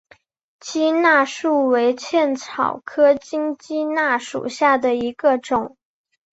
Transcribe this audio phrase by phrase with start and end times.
[0.59, 5.77] 鸡纳树为茜草科金鸡纳属下的一个种。